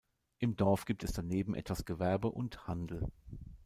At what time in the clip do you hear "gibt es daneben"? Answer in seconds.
0.85-1.53